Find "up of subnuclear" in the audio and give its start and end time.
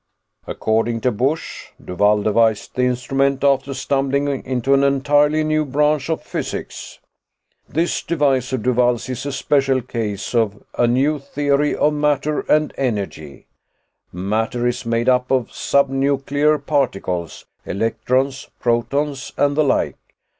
15.07-16.57